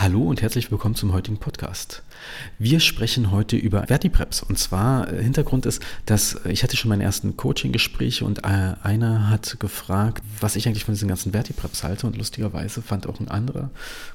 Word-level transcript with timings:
Hallo 0.00 0.22
und 0.22 0.42
herzlich 0.42 0.70
willkommen 0.70 0.94
zum 0.94 1.12
heutigen 1.12 1.38
Podcast. 1.38 2.04
Wir 2.58 2.80
sprechen 2.80 3.30
heute 3.30 3.56
über 3.56 3.86
Vertipreps. 3.86 4.42
Und 4.42 4.58
zwar, 4.58 5.12
äh, 5.12 5.22
Hintergrund 5.22 5.66
ist, 5.66 5.82
dass 6.06 6.34
äh, 6.34 6.50
ich 6.50 6.62
hatte 6.62 6.76
schon 6.76 6.88
meine 6.88 7.04
ersten 7.04 7.36
Coaching-Gespräche 7.36 8.24
und 8.24 8.44
äh, 8.44 8.74
einer 8.82 9.30
hat 9.30 9.58
gefragt, 9.60 10.22
was 10.40 10.56
ich 10.56 10.66
eigentlich 10.66 10.84
von 10.84 10.94
diesen 10.94 11.08
ganzen 11.08 11.32
Vertipreps 11.32 11.84
halte. 11.84 12.06
Und 12.06 12.16
lustigerweise 12.16 12.82
fand 12.82 13.06
auch 13.06 13.20
ein 13.20 13.28
anderer 13.28 13.70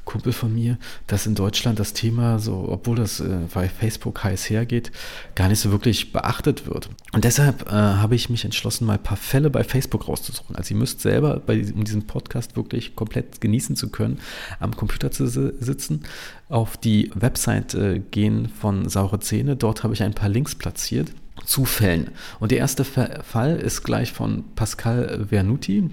Kumpel 0.05 0.33
von 0.33 0.53
mir, 0.53 0.77
dass 1.07 1.25
in 1.25 1.35
Deutschland 1.35 1.79
das 1.79 1.93
Thema 1.93 2.39
so, 2.39 2.67
obwohl 2.69 2.95
das 2.95 3.23
bei 3.53 3.69
Facebook 3.69 4.23
heiß 4.23 4.49
hergeht, 4.49 4.91
gar 5.35 5.47
nicht 5.47 5.59
so 5.59 5.71
wirklich 5.71 6.11
beachtet 6.11 6.67
wird. 6.67 6.89
Und 7.13 7.23
deshalb 7.23 7.67
äh, 7.67 7.71
habe 7.71 8.15
ich 8.15 8.29
mich 8.29 8.45
entschlossen, 8.45 8.85
mal 8.85 8.93
ein 8.93 9.03
paar 9.03 9.17
Fälle 9.17 9.49
bei 9.49 9.63
Facebook 9.63 10.07
rauszusuchen. 10.07 10.55
Also 10.55 10.73
ihr 10.73 10.79
müsst 10.79 11.01
selber, 11.01 11.39
bei, 11.39 11.63
um 11.73 11.83
diesen 11.83 12.07
Podcast 12.07 12.55
wirklich 12.55 12.95
komplett 12.95 13.41
genießen 13.41 13.75
zu 13.75 13.89
können, 13.89 14.19
am 14.59 14.75
Computer 14.75 15.11
zu 15.11 15.27
sitzen 15.27 16.03
auf 16.49 16.77
die 16.77 17.11
Website 17.15 17.73
äh, 17.73 17.92
gehen 17.99 18.49
von 18.49 18.89
Saure 18.89 19.19
Zähne. 19.19 19.55
Dort 19.55 19.83
habe 19.83 19.93
ich 19.93 20.03
ein 20.03 20.13
paar 20.13 20.29
Links 20.29 20.55
platziert 20.55 21.11
zu 21.45 21.65
Fällen. 21.65 22.11
Und 22.39 22.51
der 22.51 22.59
erste 22.59 22.83
Fall 22.83 23.57
ist 23.57 23.83
gleich 23.83 24.11
von 24.11 24.43
Pascal 24.55 25.25
Vernuti, 25.29 25.89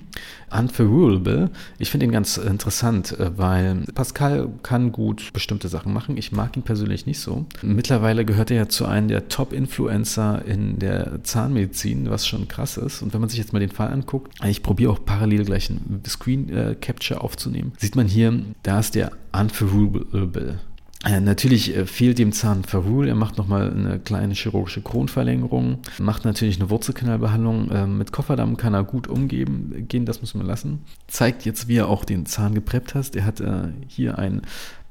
Unforrulable. 0.50 1.50
Ich 1.78 1.90
finde 1.90 2.06
ihn 2.06 2.12
ganz 2.12 2.36
interessant, 2.36 3.18
äh, 3.18 3.36
weil 3.38 3.84
Pascal 3.94 4.48
kann 4.62 4.92
gut 4.92 5.32
bestimmte 5.32 5.68
Sachen 5.68 5.92
machen. 5.92 6.16
Ich 6.16 6.32
mag 6.32 6.56
ihn 6.56 6.62
persönlich 6.62 7.06
nicht 7.06 7.20
so. 7.20 7.46
Mittlerweile 7.62 8.24
gehört 8.24 8.50
er 8.50 8.56
ja 8.56 8.68
zu 8.68 8.86
einem 8.86 9.08
der 9.08 9.28
Top-Influencer 9.28 10.44
in 10.44 10.78
der 10.78 11.22
Zahnmedizin, 11.22 12.10
was 12.10 12.26
schon 12.26 12.48
krass 12.48 12.76
ist. 12.76 13.02
Und 13.02 13.12
wenn 13.12 13.20
man 13.20 13.30
sich 13.30 13.38
jetzt 13.38 13.52
mal 13.52 13.60
den 13.60 13.70
Fall 13.70 13.88
anguckt, 13.88 14.32
ich 14.44 14.62
probiere 14.62 14.92
auch 14.92 15.04
parallel 15.04 15.44
gleich 15.44 15.70
ein 15.70 16.02
Screen 16.06 16.48
äh, 16.48 16.76
aufzunehmen, 17.16 17.72
sieht 17.78 17.96
man 17.96 18.06
hier, 18.06 18.42
da 18.62 18.80
ist 18.80 18.94
der 18.94 19.12
Unforrulable. 19.32 20.58
Äh, 21.04 21.20
natürlich 21.20 21.74
äh, 21.74 21.86
fehlt 21.86 22.18
dem 22.18 22.32
Zahn 22.32 22.62
Verhul. 22.64 23.08
Er 23.08 23.14
macht 23.14 23.38
nochmal 23.38 23.70
eine 23.70 23.98
kleine 23.98 24.34
chirurgische 24.34 24.82
Kronverlängerung, 24.82 25.78
macht 25.98 26.26
natürlich 26.26 26.60
eine 26.60 26.68
Wurzelkanalbehandlung. 26.68 27.70
Äh, 27.70 27.86
mit 27.86 28.12
Kofferdamm 28.12 28.58
kann 28.58 28.74
er 28.74 28.84
gut 28.84 29.08
umgehen, 29.08 29.86
gehen, 29.88 30.04
das 30.04 30.20
muss 30.20 30.34
man 30.34 30.46
lassen. 30.46 30.84
Zeigt 31.06 31.46
jetzt, 31.46 31.68
wie 31.68 31.76
er 31.76 31.88
auch 31.88 32.04
den 32.04 32.26
Zahn 32.26 32.54
gepreppt 32.54 32.94
hat. 32.94 33.16
Er 33.16 33.24
hat 33.24 33.42
hier 33.88 34.18
ein 34.18 34.42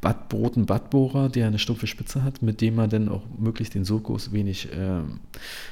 Badbroten 0.01 0.65
Badbohrer, 0.65 1.27
der 1.27 1.47
eine 1.47 1.59
stumpfe 1.59 1.85
Spitze 1.85 2.23
hat, 2.23 2.41
mit 2.41 2.61
dem 2.61 2.75
man 2.75 2.89
dann 2.89 3.09
auch 3.09 3.23
möglichst 3.37 3.75
den 3.75 3.83
Sulkus 3.83 4.31
wenig 4.31 4.71
äh, 4.71 5.01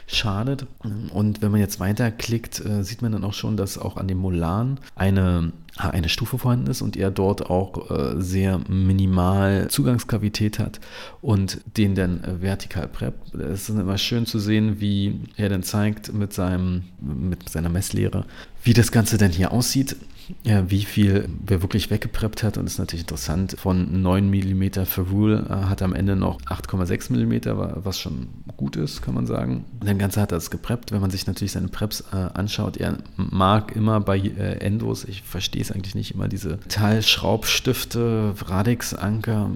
schadet. 0.06 0.68
Und 1.14 1.42
wenn 1.42 1.52
man 1.52 1.62
jetzt 1.62 1.80
weiterklickt, 1.80 2.64
äh, 2.66 2.84
sieht 2.84 3.02
man 3.02 3.14
dann 3.14 3.24
auch 3.24 3.34
schon, 3.34 3.56
dass 3.56 3.78
auch 3.78 3.96
an 3.96 4.08
dem 4.08 4.18
Molaren 4.18 4.80
eine, 4.96 5.54
eine 5.78 6.10
Stufe 6.10 6.38
vorhanden 6.38 6.68
ist 6.68 6.82
und 6.82 6.98
er 6.98 7.12
dort 7.12 7.50
auch 7.50 7.90
äh, 7.92 8.22
sehr 8.22 8.60
minimal 8.68 9.68
Zugangskavität 9.70 10.60
hat 10.60 10.80
und 11.22 11.60
den 11.78 11.96
dann 11.96 12.24
äh, 12.24 12.42
vertikal 12.42 12.88
preppt. 12.88 13.36
Es 13.36 13.70
ist 13.70 13.78
immer 13.78 13.98
schön 13.98 14.26
zu 14.26 14.40
sehen, 14.40 14.80
wie 14.80 15.22
er 15.36 15.50
dann 15.50 15.64
zeigt 15.64 16.14
mit, 16.14 16.34
seinem, 16.34 16.84
mit 17.00 17.50
seiner 17.50 17.70
Messlehre, 17.70 18.26
wie 18.64 18.74
das 18.74 18.92
Ganze 18.92 19.18
denn 19.18 19.32
hier 19.32 19.52
aussieht. 19.52 19.96
Ja, 20.44 20.70
wie 20.70 20.84
viel 20.84 21.30
wer 21.46 21.62
wirklich 21.62 21.90
weggepreppt 21.90 22.44
hat 22.44 22.58
und 22.58 22.66
das 22.66 22.74
ist 22.74 22.80
natürlich 22.80 23.04
interessant. 23.04 23.56
Von 23.58 24.02
9 24.02 24.30
mm 24.30 24.84
für 24.84 25.02
Rule 25.04 25.46
äh, 25.50 25.70
hat 25.70 25.82
am 25.82 25.94
Ende 25.94 26.18
noch 26.18 26.42
8,6 26.42 27.14
mm, 27.14 27.86
was 27.86 27.98
schon 27.98 28.28
gut 28.58 28.76
ist, 28.76 29.02
kann 29.02 29.14
man 29.14 29.26
sagen. 29.26 29.64
Und 29.80 29.88
dann 29.88 29.98
Ganze 29.98 30.20
hat 30.20 30.34
er 30.34 30.38
es 30.38 30.50
gepreppt. 30.50 30.92
Wenn 30.92 31.00
man 31.00 31.12
sich 31.12 31.28
natürlich 31.28 31.54
seine 31.54 31.70
Preps 31.70 32.04
äh, 32.12 32.18
anschaut, 32.34 32.76
er 32.76 32.98
mag 33.16 33.74
immer 33.74 34.02
bei 34.02 34.18
äh, 34.18 34.58
Endos, 34.60 35.06
ich 35.06 35.22
verstehe 35.22 35.62
es 35.70 35.76
eigentlich 35.76 35.96
nicht, 35.96 36.14
immer 36.14 36.28
diese 36.28 36.60
Teilschraubstifte, 36.68 38.34
Radix-Anker, 38.46 39.50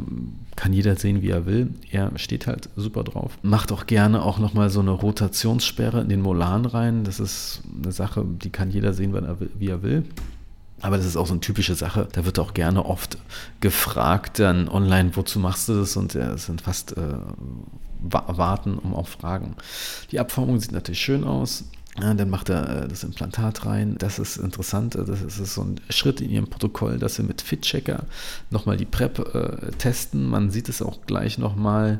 kann 0.55 0.73
jeder 0.73 0.95
sehen, 0.95 1.21
wie 1.21 1.29
er 1.29 1.45
will. 1.45 1.73
Er 1.91 2.11
steht 2.17 2.47
halt 2.47 2.69
super 2.75 3.03
drauf. 3.03 3.37
Macht 3.41 3.71
auch 3.71 3.87
gerne 3.87 4.23
auch 4.23 4.39
nochmal 4.39 4.69
so 4.69 4.79
eine 4.79 4.91
Rotationssperre 4.91 6.01
in 6.01 6.09
den 6.09 6.21
Molaren 6.21 6.65
rein. 6.65 7.03
Das 7.03 7.19
ist 7.19 7.61
eine 7.81 7.91
Sache, 7.91 8.25
die 8.25 8.49
kann 8.49 8.71
jeder 8.71 8.93
sehen, 8.93 9.15
wie 9.57 9.67
er 9.67 9.81
will. 9.81 10.03
Aber 10.81 10.97
das 10.97 11.05
ist 11.05 11.15
auch 11.15 11.27
so 11.27 11.33
eine 11.33 11.41
typische 11.41 11.75
Sache. 11.75 12.07
Da 12.11 12.25
wird 12.25 12.39
auch 12.39 12.53
gerne 12.53 12.85
oft 12.85 13.17
gefragt 13.59 14.39
dann 14.39 14.67
online, 14.67 15.11
wozu 15.13 15.39
machst 15.39 15.69
du 15.69 15.75
das? 15.75 15.95
Und 15.95 16.15
es 16.15 16.47
sind 16.47 16.61
fast 16.61 16.97
äh, 16.97 17.13
warten 18.01 18.77
um 18.77 18.93
auf 18.95 19.09
Fragen. 19.09 19.55
Die 20.11 20.19
Abformung 20.19 20.59
sieht 20.59 20.71
natürlich 20.71 21.01
schön 21.01 21.23
aus. 21.23 21.65
Ja, 21.99 22.13
dann 22.13 22.29
macht 22.29 22.49
er 22.49 22.83
äh, 22.83 22.87
das 22.87 23.03
Implantat 23.03 23.65
rein. 23.65 23.95
Das 23.97 24.19
ist 24.19 24.37
interessant. 24.37 24.95
Das 24.95 25.21
ist, 25.21 25.53
so 25.53 25.61
ein 25.61 25.81
Schritt 25.89 26.21
in 26.21 26.29
ihrem 26.29 26.47
Protokoll, 26.47 26.97
dass 26.97 27.15
sie 27.15 27.23
mit 27.23 27.41
FitChecker 27.41 28.05
nochmal 28.49 28.77
die 28.77 28.85
PrEP 28.85 29.19
äh, 29.35 29.71
testen. 29.77 30.27
Man 30.27 30.51
sieht 30.51 30.69
es 30.69 30.81
auch 30.81 31.05
gleich 31.05 31.37
nochmal 31.37 31.99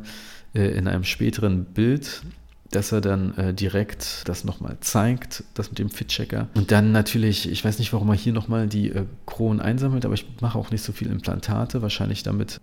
äh, 0.54 0.70
in 0.78 0.88
einem 0.88 1.04
späteren 1.04 1.66
Bild 1.66 2.24
dass 2.72 2.92
er 2.92 3.02
dann 3.02 3.38
äh, 3.38 3.54
direkt 3.54 4.28
das 4.28 4.46
nochmal 4.46 4.78
zeigt, 4.80 5.44
das 5.54 5.70
mit 5.70 5.80
dem 5.80 5.90
Fit-Checker. 5.90 6.48
Und 6.56 6.72
dann 6.72 6.92
natürlich, 6.92 7.50
ich 7.50 7.64
weiß 7.64 7.80
nicht, 7.80 7.92
warum 7.92 8.10
er 8.10 8.16
hier 8.16 8.34
nochmal 8.34 8.68
die 8.68 8.90
äh, 8.90 9.06
Kronen 9.26 9.60
einsammelt, 9.60 10.06
aber 10.06 10.14
ich 10.14 10.26
mache 10.40 10.58
auch 10.58 10.72
nicht 10.72 10.82
so 10.82 10.94
viel 10.94 11.10
Implantate, 11.10 11.82
wahrscheinlich 11.82 12.24
damit 12.24 12.62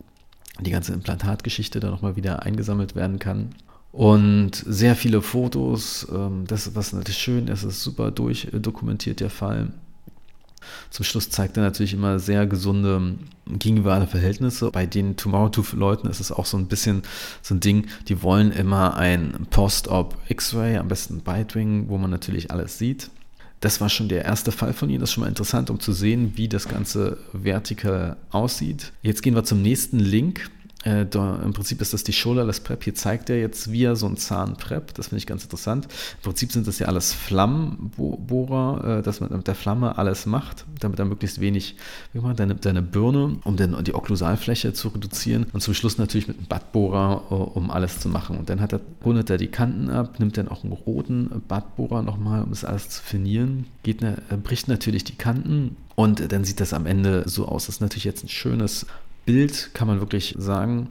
die 0.60 0.70
ganze 0.70 0.92
Implantatgeschichte 0.94 1.78
dann 1.78 1.90
nochmal 1.90 2.16
wieder 2.16 2.42
eingesammelt 2.42 2.96
werden 2.96 3.18
kann. 3.18 3.50
Und 3.98 4.52
sehr 4.54 4.94
viele 4.94 5.22
Fotos, 5.22 6.06
ähm, 6.14 6.44
das, 6.46 6.76
was 6.76 6.92
natürlich 6.92 7.18
schön 7.18 7.48
ist, 7.48 7.64
ist 7.64 7.82
super 7.82 8.12
durchdokumentiert 8.12 9.18
der 9.18 9.28
Fall. 9.28 9.72
Zum 10.90 11.04
Schluss 11.04 11.30
zeigt 11.30 11.56
er 11.56 11.64
natürlich 11.64 11.94
immer 11.94 12.20
sehr 12.20 12.46
gesunde 12.46 13.18
gegenwärtige 13.46 14.12
Verhältnisse. 14.12 14.70
Bei 14.70 14.86
den 14.86 15.16
Tomorrow-Leuten 15.16 16.08
ist 16.08 16.20
es 16.20 16.30
auch 16.30 16.46
so 16.46 16.56
ein 16.56 16.68
bisschen 16.68 17.02
so 17.42 17.56
ein 17.56 17.60
Ding, 17.60 17.88
die 18.06 18.22
wollen 18.22 18.52
immer 18.52 18.96
ein 18.96 19.48
Post-Op 19.50 20.16
X-Ray, 20.28 20.76
am 20.76 20.86
besten 20.86 21.22
Bitewing, 21.22 21.88
wo 21.88 21.98
man 21.98 22.12
natürlich 22.12 22.52
alles 22.52 22.78
sieht. 22.78 23.10
Das 23.58 23.80
war 23.80 23.88
schon 23.88 24.08
der 24.08 24.24
erste 24.24 24.52
Fall 24.52 24.74
von 24.74 24.90
ihnen. 24.90 25.00
Das 25.00 25.10
ist 25.10 25.14
schon 25.14 25.22
mal 25.22 25.28
interessant, 25.28 25.70
um 25.70 25.80
zu 25.80 25.90
sehen, 25.92 26.34
wie 26.36 26.46
das 26.46 26.68
Ganze 26.68 27.18
vertikal 27.32 28.16
aussieht. 28.30 28.92
Jetzt 29.02 29.24
gehen 29.24 29.34
wir 29.34 29.42
zum 29.42 29.60
nächsten 29.60 29.98
Link. 29.98 30.48
Äh, 30.84 31.06
da, 31.06 31.40
Im 31.44 31.52
Prinzip 31.52 31.80
ist 31.80 31.92
das 31.92 32.04
die 32.04 32.12
Shoulderless 32.12 32.60
Prep. 32.60 32.84
Hier 32.84 32.94
zeigt 32.94 33.30
er 33.30 33.40
jetzt, 33.40 33.72
wie 33.72 33.82
er 33.82 33.96
so 33.96 34.06
ein 34.06 34.16
Zahn 34.16 34.56
prep. 34.56 34.94
Das 34.94 35.08
finde 35.08 35.18
ich 35.18 35.26
ganz 35.26 35.42
interessant. 35.42 35.86
Im 35.86 36.22
Prinzip 36.22 36.52
sind 36.52 36.68
das 36.68 36.78
ja 36.78 36.86
alles 36.86 37.12
Flammenbohrer, 37.12 38.98
äh, 38.98 39.02
dass 39.02 39.20
man 39.20 39.32
mit 39.32 39.46
der 39.48 39.56
Flamme 39.56 39.98
alles 39.98 40.26
macht, 40.26 40.64
damit 40.78 41.00
er 41.00 41.04
möglichst 41.04 41.40
wenig, 41.40 41.74
wie 42.12 42.20
man 42.20 42.36
deine, 42.36 42.54
deine 42.54 42.82
Birne, 42.82 43.38
um 43.42 43.56
den, 43.56 43.76
die 43.82 43.94
Okklusalfläche 43.94 44.72
zu 44.72 44.88
reduzieren 44.88 45.46
und 45.52 45.62
zum 45.62 45.74
Schluss 45.74 45.98
natürlich 45.98 46.28
mit 46.28 46.38
einem 46.38 46.46
Badbohrer, 46.46 47.24
äh, 47.28 47.34
um 47.34 47.72
alles 47.72 47.98
zu 47.98 48.08
machen. 48.08 48.38
Und 48.38 48.48
dann 48.48 48.60
hat 48.60 48.72
er, 48.72 48.80
rundet 49.04 49.30
er 49.30 49.38
die 49.38 49.48
Kanten 49.48 49.90
ab, 49.90 50.20
nimmt 50.20 50.36
dann 50.36 50.46
auch 50.46 50.62
einen 50.62 50.72
roten 50.72 51.42
Badbohrer 51.48 52.02
nochmal, 52.02 52.44
um 52.44 52.50
das 52.50 52.64
alles 52.64 52.88
zu 52.88 53.02
finieren, 53.02 53.66
geht, 53.82 54.04
bricht 54.44 54.68
natürlich 54.68 55.02
die 55.02 55.16
Kanten 55.16 55.76
und 55.96 56.30
dann 56.30 56.44
sieht 56.44 56.60
das 56.60 56.72
am 56.72 56.86
Ende 56.86 57.24
so 57.26 57.46
aus. 57.46 57.66
Das 57.66 57.76
ist 57.76 57.80
natürlich 57.80 58.04
jetzt 58.04 58.22
ein 58.22 58.28
schönes 58.28 58.86
Bild, 59.28 59.70
kann 59.74 59.86
man 59.86 60.00
wirklich 60.00 60.34
sagen. 60.38 60.88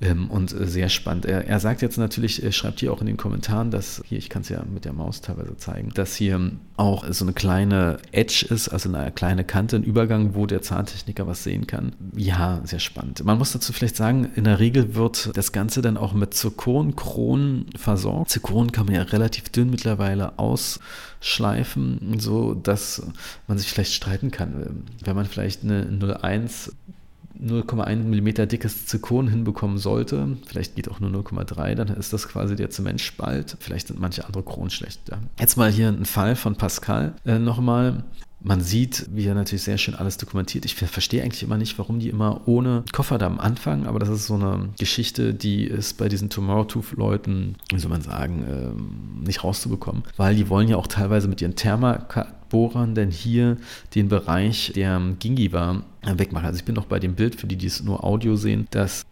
Ähm, 0.00 0.28
und 0.28 0.52
äh, 0.52 0.66
sehr 0.66 0.88
spannend. 0.88 1.24
Er, 1.24 1.46
er, 1.46 1.58
sagt 1.58 1.80
jetzt 1.80 1.96
natürlich, 1.96 2.42
er 2.42 2.52
schreibt 2.52 2.80
hier 2.80 2.92
auch 2.92 3.00
in 3.00 3.06
den 3.06 3.16
Kommentaren, 3.16 3.70
dass 3.70 4.02
hier, 4.04 4.18
ich 4.18 4.28
kann 4.28 4.42
es 4.42 4.50
ja 4.50 4.62
mit 4.70 4.84
der 4.84 4.92
Maus 4.92 5.22
teilweise 5.22 5.56
zeigen, 5.56 5.90
dass 5.94 6.16
hier 6.16 6.50
auch 6.76 7.06
so 7.10 7.24
eine 7.24 7.32
kleine 7.32 7.98
Edge 8.12 8.46
ist, 8.50 8.68
also 8.68 8.92
eine 8.92 9.10
kleine 9.10 9.44
Kante, 9.44 9.76
ein 9.76 9.84
Übergang, 9.84 10.34
wo 10.34 10.44
der 10.44 10.60
Zahntechniker 10.60 11.26
was 11.26 11.44
sehen 11.44 11.66
kann. 11.66 11.94
Ja, 12.14 12.60
sehr 12.64 12.80
spannend. 12.80 13.24
Man 13.24 13.38
muss 13.38 13.52
dazu 13.52 13.72
vielleicht 13.72 13.96
sagen, 13.96 14.30
in 14.34 14.44
der 14.44 14.58
Regel 14.58 14.94
wird 14.94 15.30
das 15.34 15.52
Ganze 15.52 15.80
dann 15.80 15.96
auch 15.96 16.12
mit 16.12 16.34
Zirkonkronen 16.34 17.70
versorgt. 17.76 18.30
Zirkon 18.30 18.72
kann 18.72 18.86
man 18.86 18.96
ja 18.96 19.02
relativ 19.02 19.48
dünn 19.48 19.70
mittlerweile 19.70 20.38
ausschleifen, 20.38 22.18
so 22.18 22.52
dass 22.52 23.02
man 23.46 23.56
sich 23.56 23.70
vielleicht 23.70 23.94
streiten 23.94 24.30
kann. 24.30 24.84
Wenn 25.02 25.16
man 25.16 25.24
vielleicht 25.24 25.64
eine 25.64 25.86
01 26.22 26.72
0,1 27.40 27.96
mm 28.04 28.48
dickes 28.48 28.86
Zirkon 28.86 29.28
hinbekommen 29.28 29.78
sollte, 29.78 30.36
vielleicht 30.46 30.76
geht 30.76 30.90
auch 30.90 31.00
nur 31.00 31.10
0,3, 31.10 31.74
dann 31.74 31.88
ist 31.88 32.12
das 32.12 32.28
quasi 32.28 32.56
der 32.56 32.70
Zementspalt. 32.70 33.56
Vielleicht 33.60 33.88
sind 33.88 34.00
manche 34.00 34.24
andere 34.26 34.42
Kronen 34.42 34.70
schlechter. 34.70 35.18
Jetzt 35.38 35.56
mal 35.56 35.70
hier 35.70 35.88
ein 35.88 36.04
Fall 36.04 36.36
von 36.36 36.56
Pascal 36.56 37.14
äh, 37.24 37.38
nochmal. 37.38 38.04
Man 38.46 38.60
sieht, 38.60 39.06
wie 39.12 39.26
er 39.26 39.34
natürlich 39.34 39.64
sehr 39.64 39.76
schön 39.76 39.96
alles 39.96 40.18
dokumentiert. 40.18 40.64
Ich 40.64 40.76
verstehe 40.76 41.20
eigentlich 41.24 41.42
immer 41.42 41.56
nicht, 41.56 41.76
warum 41.80 41.98
die 41.98 42.08
immer 42.08 42.46
ohne 42.46 42.84
Kofferdamm 42.92 43.40
anfangen, 43.40 43.88
aber 43.88 43.98
das 43.98 44.08
ist 44.08 44.28
so 44.28 44.34
eine 44.34 44.68
Geschichte, 44.78 45.34
die 45.34 45.64
ist 45.64 45.98
bei 45.98 46.08
diesen 46.08 46.30
Tomorrow-Tooth-Leuten, 46.30 47.56
wie 47.72 47.78
soll 47.80 47.90
man 47.90 48.02
sagen, 48.02 48.44
ähm, 48.48 49.24
nicht 49.24 49.42
rauszubekommen, 49.42 50.04
weil 50.16 50.36
die 50.36 50.48
wollen 50.48 50.68
ja 50.68 50.76
auch 50.76 50.86
teilweise 50.86 51.26
mit 51.26 51.42
ihren 51.42 51.56
Thermabohrern 51.56 52.94
denn 52.94 53.10
hier 53.10 53.56
den 53.96 54.08
Bereich 54.08 54.70
der 54.76 55.02
Gingiva 55.18 55.82
wegmachen. 56.04 56.46
Also 56.46 56.60
ich 56.60 56.64
bin 56.64 56.76
noch 56.76 56.86
bei 56.86 57.00
dem 57.00 57.16
Bild, 57.16 57.34
für 57.34 57.48
die, 57.48 57.56
die 57.56 57.66
es 57.66 57.82
nur 57.82 58.04
Audio 58.04 58.36
sehen, 58.36 58.68
dass 58.70 59.06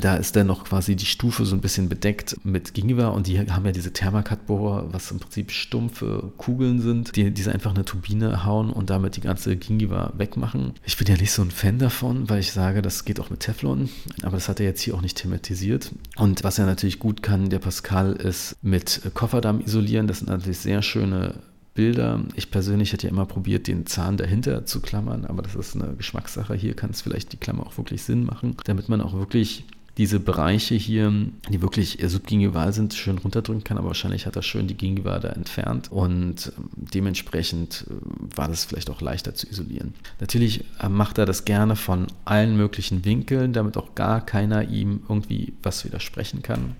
Da 0.00 0.16
ist 0.16 0.34
dann 0.34 0.46
noch 0.46 0.64
quasi 0.64 0.96
die 0.96 1.04
Stufe 1.04 1.44
so 1.44 1.54
ein 1.54 1.60
bisschen 1.60 1.90
bedeckt 1.90 2.36
mit 2.42 2.72
Gingiva 2.72 3.08
und 3.08 3.26
die 3.26 3.38
haben 3.38 3.66
ja 3.66 3.72
diese 3.72 3.92
Thermacut-Bohrer, 3.92 4.92
was 4.92 5.10
im 5.10 5.18
Prinzip 5.18 5.50
stumpfe 5.50 6.32
Kugeln 6.38 6.80
sind, 6.80 7.14
die 7.16 7.30
diese 7.30 7.52
einfach 7.52 7.74
eine 7.74 7.84
Turbine 7.84 8.46
hauen 8.46 8.70
und 8.70 8.88
damit 8.88 9.16
die 9.16 9.20
ganze 9.20 9.56
Gingiva 9.56 10.14
wegmachen. 10.16 10.72
Ich 10.86 10.96
bin 10.96 11.06
ja 11.06 11.16
nicht 11.16 11.32
so 11.32 11.42
ein 11.42 11.50
Fan 11.50 11.78
davon, 11.78 12.30
weil 12.30 12.40
ich 12.40 12.52
sage, 12.52 12.80
das 12.80 13.04
geht 13.04 13.20
auch 13.20 13.28
mit 13.28 13.40
Teflon, 13.40 13.90
aber 14.22 14.36
das 14.36 14.48
hat 14.48 14.58
er 14.58 14.66
jetzt 14.66 14.80
hier 14.80 14.94
auch 14.94 15.02
nicht 15.02 15.18
thematisiert. 15.18 15.92
Und 16.16 16.44
was 16.44 16.58
er 16.58 16.64
natürlich 16.64 16.98
gut 16.98 17.22
kann, 17.22 17.50
der 17.50 17.58
Pascal, 17.58 18.14
ist 18.14 18.56
mit 18.62 19.02
Kofferdamm 19.12 19.60
isolieren. 19.60 20.06
Das 20.06 20.18
sind 20.20 20.30
natürlich 20.30 20.58
sehr 20.58 20.80
schöne 20.80 21.34
Bilder. 21.74 22.20
Ich 22.36 22.50
persönlich 22.50 22.92
hätte 22.92 23.06
ja 23.06 23.12
immer 23.12 23.26
probiert, 23.26 23.66
den 23.66 23.84
Zahn 23.84 24.16
dahinter 24.16 24.64
zu 24.64 24.80
klammern, 24.80 25.24
aber 25.24 25.42
das 25.42 25.56
ist 25.56 25.74
eine 25.74 25.94
Geschmackssache. 25.94 26.54
Hier 26.54 26.74
kann 26.74 26.90
es 26.90 27.02
vielleicht 27.02 27.32
die 27.32 27.36
Klammer 27.36 27.66
auch 27.66 27.76
wirklich 27.76 28.02
Sinn 28.02 28.24
machen, 28.24 28.56
damit 28.64 28.88
man 28.88 29.00
auch 29.00 29.12
wirklich 29.12 29.64
diese 29.96 30.18
Bereiche 30.18 30.74
hier, 30.74 31.12
die 31.48 31.62
wirklich 31.62 31.98
subgingival 32.04 32.72
sind, 32.72 32.94
schön 32.94 33.18
runterdrücken 33.18 33.62
kann, 33.62 33.78
aber 33.78 33.88
wahrscheinlich 33.88 34.26
hat 34.26 34.34
er 34.36 34.42
schön 34.42 34.66
die 34.66 34.76
Gingiva 34.76 35.20
da 35.20 35.28
entfernt 35.28 35.92
und 35.92 36.52
ähm, 36.56 36.68
dementsprechend 36.74 37.86
äh, 37.88 38.36
war 38.36 38.48
das 38.48 38.64
vielleicht 38.64 38.90
auch 38.90 39.00
leichter 39.00 39.34
zu 39.34 39.48
isolieren. 39.48 39.94
Natürlich 40.20 40.64
äh, 40.80 40.88
macht 40.88 41.18
er 41.18 41.26
das 41.26 41.44
gerne 41.44 41.76
von 41.76 42.08
allen 42.24 42.56
möglichen 42.56 43.04
Winkeln, 43.04 43.52
damit 43.52 43.76
auch 43.76 43.94
gar 43.94 44.24
keiner 44.24 44.68
ihm 44.68 45.02
irgendwie 45.08 45.52
was 45.62 45.84
widersprechen 45.84 46.42
kann. 46.42 46.74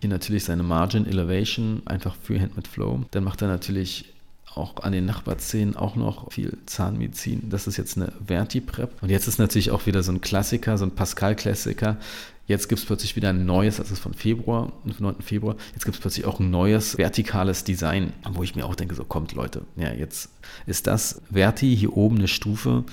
Hier 0.00 0.10
natürlich 0.10 0.44
seine 0.44 0.62
Margin 0.62 1.06
Elevation, 1.06 1.82
einfach 1.84 2.16
Freehand 2.16 2.56
mit 2.56 2.68
Flow. 2.68 3.04
Dann 3.10 3.24
macht 3.24 3.42
er 3.42 3.48
natürlich 3.48 4.12
auch 4.56 4.82
an 4.82 4.92
den 4.92 5.04
Nachbarzähnen 5.04 5.76
auch 5.76 5.96
noch 5.96 6.32
viel 6.32 6.56
Zahnmedizin. 6.66 7.50
Das 7.50 7.66
ist 7.66 7.76
jetzt 7.76 7.96
eine 7.96 8.12
Vertiprep. 8.26 9.02
Und 9.02 9.10
jetzt 9.10 9.28
ist 9.28 9.38
natürlich 9.38 9.70
auch 9.70 9.86
wieder 9.86 10.02
so 10.02 10.12
ein 10.12 10.20
Klassiker, 10.20 10.78
so 10.78 10.84
ein 10.84 10.92
Pascal-Klassiker. 10.92 11.98
Jetzt 12.46 12.68
gibt 12.68 12.80
es 12.80 12.86
plötzlich 12.86 13.16
wieder 13.16 13.30
ein 13.30 13.44
neues, 13.44 13.78
das 13.78 13.90
ist 13.90 13.98
von 13.98 14.14
Februar, 14.14 14.72
vom 14.84 14.94
9. 14.98 15.16
Februar, 15.20 15.56
jetzt 15.74 15.84
gibt 15.84 15.96
es 15.96 16.00
plötzlich 16.00 16.26
auch 16.26 16.38
ein 16.38 16.50
neues 16.50 16.96
vertikales 16.96 17.64
Design, 17.64 18.12
wo 18.30 18.44
ich 18.44 18.54
mir 18.54 18.66
auch 18.66 18.76
denke, 18.76 18.94
so 18.94 19.02
kommt 19.02 19.32
Leute, 19.32 19.62
ja, 19.76 19.92
jetzt 19.92 20.30
ist 20.66 20.86
das 20.86 21.20
Verti 21.32 21.76
hier 21.76 21.96
oben 21.96 22.18
eine 22.18 22.28
Stufe. 22.28 22.84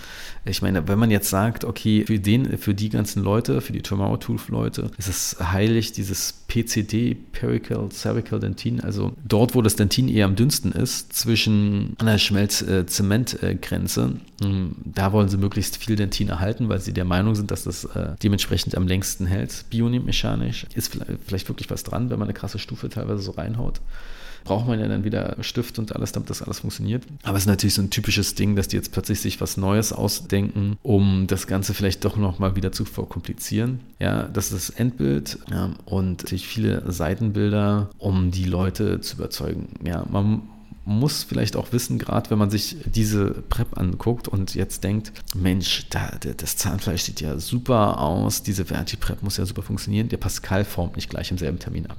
Ich 0.44 0.64
meine, 0.64 0.88
wenn 0.88 0.98
man 0.98 1.12
jetzt 1.12 1.30
sagt, 1.30 1.66
okay, 1.66 2.04
für 2.08 2.18
den, 2.18 2.58
für 2.58 2.74
die 2.74 2.90
ganzen 2.90 3.24
Leute, 3.24 3.62
für 3.62 3.74
die 3.74 3.84
Tomorrow 3.84 4.18
Tooth 4.18 4.50
Leute, 4.50 4.90
ist 4.98 5.08
es 5.08 5.38
heilig, 5.40 5.92
dieses 5.92 6.34
PCD, 6.48 7.16
Perical 7.16 7.90
Cervical 7.92 8.40
Dentin, 8.40 8.82
also 8.82 9.14
dort, 9.24 9.54
wo 9.54 9.62
das 9.62 9.76
Dentin 9.76 10.10
eher 10.10 10.26
am 10.26 10.36
dünnsten 10.36 10.72
ist, 10.72 11.14
zwischen 11.14 11.96
einer 12.00 12.18
Schmelz-Zement-Grenze, 12.18 14.14
hm, 14.42 14.76
da 14.84 15.14
wollen 15.14 15.30
sie 15.30 15.38
möglichst 15.38 15.78
viel 15.78 15.96
Dentin 15.96 16.30
erhalten, 16.30 16.70
weil 16.70 16.80
sie 16.80 16.94
der 16.94 17.06
Meinung 17.06 17.36
sind, 17.36 17.52
dass 17.52 17.64
das 17.64 17.86
äh, 17.86 18.16
dementsprechend 18.22 18.76
am 18.76 18.88
längsten 18.88 19.28
hält 19.28 19.43
halt 19.52 19.70
biomechanisch. 19.70 20.66
Ist 20.76 20.98
vielleicht 21.26 21.50
wirklich 21.50 21.70
was 21.70 21.84
dran, 21.84 22.10
wenn 22.10 22.20
man 22.20 22.28
eine 22.28 22.34
krasse 22.34 22.60
Stufe 22.60 22.90
teilweise 22.90 23.22
so 23.22 23.32
reinhaut. 23.32 23.82
Braucht 24.44 24.68
man 24.68 24.78
ja 24.78 24.90
dann 24.90 25.06
wieder 25.06 25.38
Stift 25.40 25.80
und 25.80 25.96
alles, 25.96 26.12
damit 26.12 26.30
das 26.30 26.42
alles 26.42 26.60
funktioniert. 26.60 27.04
Aber 27.24 27.38
es 27.38 27.44
ist 27.44 27.48
natürlich 27.48 27.76
so 27.76 27.82
ein 27.82 27.90
typisches 27.90 28.36
Ding, 28.36 28.58
dass 28.58 28.68
die 28.68 28.76
jetzt 28.76 28.92
plötzlich 28.92 29.22
sich 29.22 29.40
was 29.40 29.56
Neues 29.56 29.94
ausdenken, 29.94 30.78
um 30.84 31.28
das 31.28 31.48
Ganze 31.48 31.74
vielleicht 31.74 32.04
doch 32.04 32.18
nochmal 32.18 32.58
wieder 32.58 32.74
zu 32.74 32.84
verkomplizieren. 32.84 33.80
Ja, 34.00 34.24
das 34.24 34.52
ist 34.52 34.70
das 34.70 34.76
Endbild 34.78 35.40
ja, 35.50 35.72
und 35.86 36.24
natürlich 36.24 36.46
viele 36.46 36.92
Seitenbilder, 36.92 37.90
um 37.98 38.32
die 38.32 38.44
Leute 38.44 39.00
zu 39.00 39.16
überzeugen. 39.16 39.70
Ja, 39.86 40.06
man 40.12 40.42
muss 40.86 41.24
vielleicht 41.24 41.56
auch 41.56 41.72
wissen, 41.72 41.98
gerade 41.98 42.30
wenn 42.30 42.38
man 42.38 42.50
sich 42.50 42.78
diese 42.86 43.32
Prep 43.32 43.78
anguckt 43.78 44.28
und 44.28 44.54
jetzt 44.56 44.84
denkt, 44.84 45.14
Mensch, 45.36 45.88
da, 45.90 46.12
das 46.38 46.58
Zahnfleisch 46.58 47.04
sieht 47.04 47.22
ja 47.22 47.40
super 47.40 48.00
aus, 48.00 48.44
diese 48.44 48.66
Verti-Prep 48.66 49.24
muss 49.24 49.38
ja 49.38 49.46
super 49.46 49.62
funktionieren. 49.62 50.10
Der 50.10 50.18
Pascal 50.18 50.66
formt 50.66 50.96
nicht 50.96 51.10
gleich 51.10 51.32
im 51.32 51.38
selben 51.38 51.60
Termin 51.60 51.88
ab. 51.88 51.98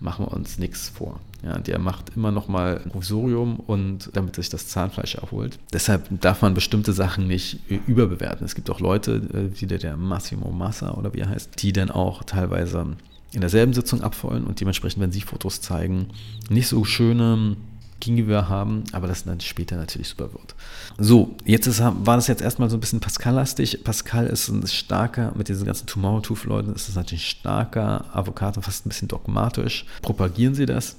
Machen 0.00 0.24
wir 0.24 0.32
uns 0.32 0.58
nichts 0.58 0.88
vor. 0.88 1.20
Ja, 1.42 1.58
der 1.58 1.78
macht 1.78 2.16
immer 2.16 2.32
noch 2.32 2.48
mal 2.48 2.80
Provisorium 2.80 3.56
und 3.60 4.10
damit 4.14 4.36
sich 4.36 4.48
das 4.48 4.66
Zahnfleisch 4.66 5.14
erholt. 5.14 5.58
Deshalb 5.72 6.08
darf 6.20 6.42
man 6.42 6.54
bestimmte 6.54 6.92
Sachen 6.92 7.26
nicht 7.26 7.60
überbewerten. 7.86 8.44
Es 8.44 8.54
gibt 8.54 8.70
auch 8.70 8.80
Leute, 8.80 9.16
äh, 9.32 9.60
wie 9.60 9.66
der, 9.66 9.78
der 9.78 9.96
Massimo 9.96 10.50
Massa 10.50 10.92
oder 10.92 11.14
wie 11.14 11.20
er 11.20 11.28
heißt, 11.28 11.62
die 11.62 11.72
dann 11.72 11.90
auch 11.90 12.24
teilweise 12.24 12.96
in 13.32 13.40
derselben 13.40 13.72
Sitzung 13.72 14.02
abfallen 14.02 14.44
und 14.44 14.60
dementsprechend, 14.60 15.00
wenn 15.02 15.12
sie 15.12 15.20
Fotos 15.20 15.60
zeigen, 15.60 16.08
nicht 16.48 16.68
so 16.68 16.84
schöne 16.84 17.56
Gegenüber 18.00 18.48
haben, 18.48 18.84
aber 18.92 19.06
das 19.06 19.24
dann 19.24 19.40
später 19.40 19.76
natürlich 19.76 20.08
super 20.08 20.32
wird. 20.32 20.54
So, 20.98 21.36
jetzt 21.44 21.66
ist, 21.66 21.80
war 21.80 22.16
das 22.16 22.26
jetzt 22.26 22.42
erstmal 22.42 22.70
so 22.70 22.76
ein 22.76 22.80
bisschen 22.80 23.00
Pascal-lastig. 23.00 23.84
Pascal 23.84 24.26
ist 24.26 24.48
ein 24.48 24.66
starker, 24.66 25.32
mit 25.36 25.48
diesen 25.48 25.66
ganzen 25.66 25.86
Tomorrow-Tooth-Leuten 25.86 26.74
ist 26.74 26.88
das 26.88 26.96
natürlich 26.96 27.24
ein 27.24 27.40
starker 27.40 28.04
Avocado, 28.12 28.60
fast 28.60 28.86
ein 28.86 28.88
bisschen 28.88 29.08
dogmatisch. 29.08 29.86
Propagieren 30.02 30.54
sie 30.54 30.66
das? 30.66 30.96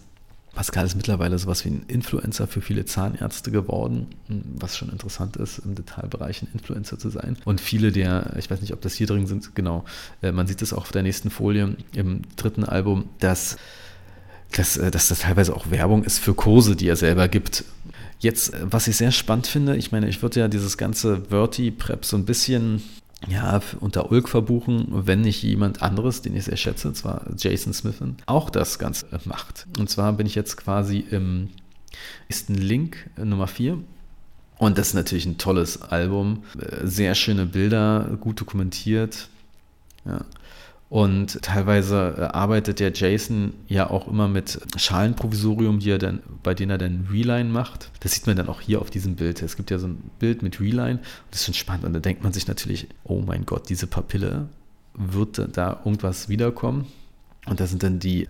Pascal 0.53 0.85
ist 0.85 0.95
mittlerweile 0.95 1.39
sowas 1.39 1.63
wie 1.63 1.69
ein 1.69 1.85
Influencer 1.87 2.45
für 2.45 2.61
viele 2.61 2.85
Zahnärzte 2.85 3.51
geworden, 3.51 4.07
was 4.27 4.77
schon 4.77 4.89
interessant 4.89 5.37
ist, 5.37 5.59
im 5.59 5.75
Detailbereich 5.75 6.41
ein 6.41 6.49
Influencer 6.53 6.99
zu 6.99 7.09
sein. 7.09 7.37
Und 7.45 7.61
viele 7.61 7.91
der, 7.91 8.33
ich 8.37 8.51
weiß 8.51 8.59
nicht, 8.59 8.73
ob 8.73 8.81
das 8.81 8.93
hier 8.93 9.07
drin 9.07 9.27
sind, 9.27 9.55
genau, 9.55 9.85
äh, 10.21 10.33
man 10.33 10.47
sieht 10.47 10.61
es 10.61 10.73
auch 10.73 10.81
auf 10.81 10.91
der 10.91 11.03
nächsten 11.03 11.29
Folie 11.29 11.77
im 11.93 12.23
dritten 12.35 12.65
Album, 12.65 13.05
dass 13.19 13.57
dass, 14.51 14.77
äh, 14.77 14.91
dass 14.91 15.07
das 15.07 15.19
teilweise 15.19 15.55
auch 15.55 15.69
Werbung 15.71 16.03
ist 16.03 16.19
für 16.19 16.33
Kurse, 16.33 16.75
die 16.75 16.87
er 16.87 16.95
selber 16.95 17.27
gibt. 17.27 17.63
Jetzt, 18.19 18.53
äh, 18.53 18.59
was 18.63 18.87
ich 18.87 18.97
sehr 18.97 19.11
spannend 19.11 19.47
finde, 19.47 19.75
ich 19.75 19.91
meine, 19.91 20.07
ich 20.07 20.21
würde 20.21 20.39
ja 20.39 20.47
dieses 20.47 20.77
ganze 20.77 21.23
Verti-Prep 21.29 22.05
so 22.05 22.17
ein 22.17 22.25
bisschen 22.25 22.81
ja, 23.27 23.61
unter 23.79 24.11
Ulk 24.11 24.29
verbuchen, 24.29 24.87
wenn 24.89 25.21
nicht 25.21 25.43
jemand 25.43 25.81
anderes, 25.83 26.21
den 26.21 26.35
ich 26.35 26.45
sehr 26.45 26.57
schätze, 26.57 26.91
zwar 26.93 27.23
Jason 27.37 27.73
Smithen, 27.73 28.17
auch 28.25 28.49
das 28.49 28.79
Ganze 28.79 29.05
macht. 29.25 29.67
Und 29.77 29.89
zwar 29.89 30.13
bin 30.13 30.25
ich 30.25 30.35
jetzt 30.35 30.57
quasi 30.57 31.05
im 31.11 31.49
nächsten 32.27 32.55
Link 32.55 33.09
äh, 33.17 33.25
Nummer 33.25 33.47
4. 33.47 33.77
Und 34.57 34.77
das 34.77 34.89
ist 34.89 34.93
natürlich 34.93 35.25
ein 35.25 35.39
tolles 35.39 35.81
Album. 35.81 36.43
Sehr 36.83 37.15
schöne 37.15 37.47
Bilder, 37.47 38.15
gut 38.19 38.39
dokumentiert. 38.39 39.27
Ja. 40.05 40.23
Und 40.91 41.41
teilweise 41.41 42.15
äh, 42.17 42.21
arbeitet 42.23 42.81
der 42.81 42.91
Jason 42.93 43.53
ja 43.69 43.89
auch 43.89 44.09
immer 44.09 44.27
mit 44.27 44.59
Schalenprovisorium, 44.75 45.79
die 45.79 45.89
er 45.89 45.99
dann, 45.99 46.21
bei 46.43 46.53
denen 46.53 46.69
er 46.69 46.77
dann 46.77 47.07
Reline 47.09 47.49
macht. 47.49 47.89
Das 48.01 48.11
sieht 48.11 48.27
man 48.27 48.35
dann 48.35 48.49
auch 48.49 48.59
hier 48.59 48.81
auf 48.81 48.89
diesem 48.89 49.15
Bild. 49.15 49.41
Es 49.41 49.55
gibt 49.55 49.71
ja 49.71 49.79
so 49.79 49.87
ein 49.87 50.11
Bild 50.19 50.43
mit 50.43 50.59
Reline. 50.59 50.99
Das 51.29 51.39
ist 51.39 51.45
schon 51.45 51.53
spannend. 51.53 51.85
Und 51.85 51.93
da 51.93 52.01
denkt 52.01 52.23
man 52.23 52.33
sich 52.33 52.45
natürlich, 52.45 52.87
oh 53.05 53.21
mein 53.25 53.45
Gott, 53.45 53.69
diese 53.69 53.87
Papille, 53.87 54.49
wird 54.93 55.41
da 55.55 55.79
irgendwas 55.85 56.27
wiederkommen? 56.27 56.87
Und 57.45 57.61
da 57.61 57.67
sind 57.67 57.83
dann 57.83 57.99
die 57.99 58.27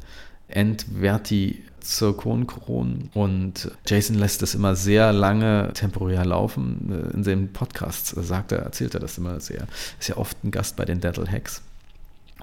Endverti 0.47 1.63
Zirkonkronen 1.79 3.09
und 3.15 3.71
Jason 3.87 4.17
lässt 4.17 4.43
das 4.43 4.53
immer 4.53 4.75
sehr 4.75 5.11
lange 5.13 5.71
temporär 5.73 6.25
laufen. 6.25 7.11
In 7.11 7.23
seinem 7.23 7.51
Podcast 7.53 8.09
sagt 8.15 8.51
er, 8.51 8.59
erzählt 8.59 8.93
er 8.93 8.99
das 8.99 9.17
immer 9.17 9.39
sehr. 9.39 9.65
Ist 9.99 10.09
ja 10.09 10.17
oft 10.17 10.43
ein 10.43 10.51
Gast 10.51 10.75
bei 10.75 10.85
den 10.85 10.99
Dental 11.01 11.27
Hacks. 11.27 11.63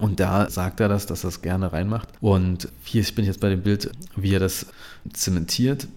Und 0.00 0.20
da 0.20 0.48
sagt 0.48 0.80
er 0.80 0.88
das, 0.88 1.06
dass 1.06 1.24
er 1.24 1.28
es 1.28 1.42
gerne 1.42 1.72
reinmacht. 1.72 2.08
Und 2.20 2.68
hier 2.84 3.02
bin 3.14 3.24
ich 3.24 3.28
jetzt 3.28 3.40
bei 3.40 3.48
dem 3.48 3.62
Bild, 3.62 3.90
wie 4.16 4.34
er 4.34 4.40
das 4.40 4.66
zementiert. 5.12 5.88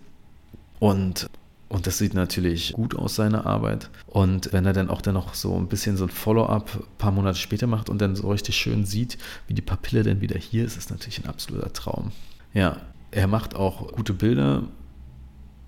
Und, 0.79 1.29
und 1.69 1.85
das 1.85 1.99
sieht 1.99 2.15
natürlich 2.15 2.73
gut 2.73 2.95
aus, 2.95 3.15
seine 3.15 3.45
Arbeit. 3.45 3.89
Und 4.07 4.51
wenn 4.53 4.65
er 4.65 4.73
dann 4.73 4.89
auch 4.89 5.01
dann 5.01 5.13
noch 5.13 5.35
so 5.35 5.55
ein 5.55 5.67
bisschen 5.67 5.97
so 5.97 6.05
ein 6.05 6.09
Follow-up 6.09 6.75
ein 6.75 6.97
paar 6.97 7.11
Monate 7.11 7.37
später 7.37 7.67
macht 7.67 7.89
und 7.89 8.01
dann 8.01 8.15
so 8.15 8.31
richtig 8.31 8.55
schön 8.55 8.85
sieht, 8.85 9.17
wie 9.47 9.53
die 9.53 9.61
Papille 9.61 10.03
dann 10.03 10.21
wieder 10.21 10.39
hier 10.39 10.65
ist, 10.65 10.77
ist 10.77 10.89
natürlich 10.89 11.23
ein 11.23 11.29
absoluter 11.29 11.71
Traum. 11.71 12.11
Ja, 12.53 12.77
er 13.11 13.27
macht 13.27 13.55
auch 13.55 13.91
gute 13.91 14.13
Bilder. 14.13 14.63